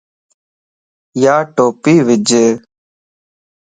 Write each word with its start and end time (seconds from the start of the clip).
يا 1.23 1.35
ٽوپي 1.55 1.95
وج 2.07 2.29